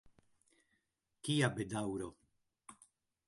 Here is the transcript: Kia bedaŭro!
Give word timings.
Kia 1.27 1.49
bedaŭro! 1.59 2.09